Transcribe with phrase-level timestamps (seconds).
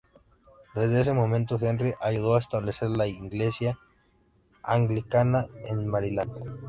[0.73, 3.77] Desde ese momento, Henry ayudó a establecer la Iglesia
[4.63, 6.57] Anglicana en Maryland.